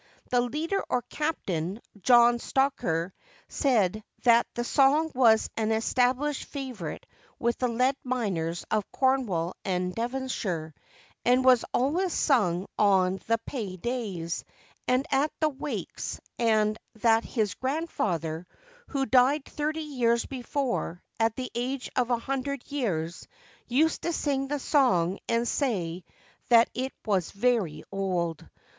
[0.31, 3.11] The leader or 'Captain,' John Stocker,
[3.49, 7.05] said that the song was an established favourite
[7.37, 10.73] with the lead miners of Cornwall and Devonshire,
[11.23, 14.43] and was always sung on the pay days,
[14.87, 18.47] and at the wakes; and that his grandfather,
[18.87, 23.27] who died thirty years before, at the age of a hundred years,
[23.67, 26.03] used to sing the song, and say
[26.49, 28.49] that it was very old.